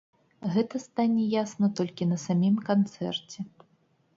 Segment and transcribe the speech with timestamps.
[0.53, 3.39] Гэта стане ясна толькі на самім канцэрце.